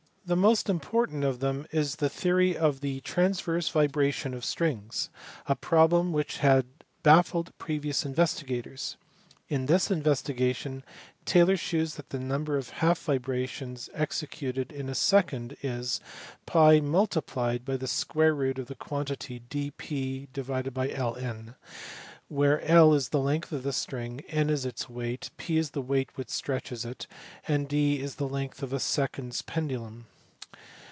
The 0.23 0.35
most 0.37 0.69
important 0.69 1.25
of 1.25 1.39
them 1.41 1.65
is 1.71 1.95
the 1.97 2.07
theory 2.07 2.55
of 2.55 2.79
the 2.79 3.01
transverse 3.01 3.67
vibrations 3.67 4.33
of 4.35 4.45
strings, 4.45 5.09
a 5.47 5.57
problem 5.57 6.13
which 6.13 6.37
had 6.37 6.67
baffled 7.03 7.51
previous 7.57 8.05
investigators. 8.05 8.95
In 9.49 9.65
this 9.65 9.91
investigation 9.91 10.85
Taylor 11.25 11.57
shews 11.57 11.95
that 11.95 12.11
the 12.11 12.19
number 12.19 12.55
of 12.55 12.69
half 12.69 12.99
vibrations 12.99 13.89
executed 13.93 14.71
in 14.71 14.87
a 14.87 14.95
second 14.95 15.57
is 15.61 15.99
/DP 16.47 16.49
"V 16.49 16.81
LN> 21.09 21.55
where 22.29 22.61
L 22.61 22.93
is 22.93 23.09
the 23.09 23.19
length 23.19 23.51
of 23.51 23.63
the 23.63 23.73
string, 23.73 24.21
N 24.29 24.49
its 24.49 24.87
weight, 24.89 25.29
P 25.35 25.59
the 25.59 25.81
weight 25.81 26.15
which 26.15 26.29
stretches 26.29 26.85
it, 26.85 27.07
and 27.45 27.67
D 27.67 28.05
the 28.05 28.29
length 28.29 28.63
of 28.63 28.71
a 28.71 28.79
seconds 28.79 29.41
pendulum. 29.41 30.05